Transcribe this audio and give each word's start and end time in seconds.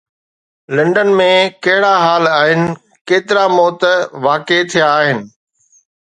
London 0.75 1.09
۾ 1.17 1.27
ڪهڙا 1.65 1.91
حال 2.03 2.23
آهن، 2.39 2.61
ڪيترا 3.11 3.43
موت 3.57 3.81
واقع 4.25 4.59
ٿيا 4.71 4.87
آهن 5.03 5.19